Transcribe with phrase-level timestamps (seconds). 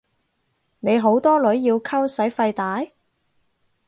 [0.79, 2.83] 你好多女要溝使費大？